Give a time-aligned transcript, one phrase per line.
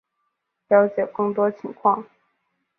[0.69, 2.03] 了解更多情况